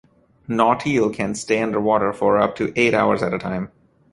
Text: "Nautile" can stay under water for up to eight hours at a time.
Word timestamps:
"Nautile" 0.49 1.13
can 1.13 1.35
stay 1.35 1.61
under 1.61 1.79
water 1.79 2.11
for 2.11 2.39
up 2.39 2.55
to 2.55 2.73
eight 2.75 2.95
hours 2.95 3.21
at 3.21 3.35
a 3.35 3.37
time. 3.37 3.71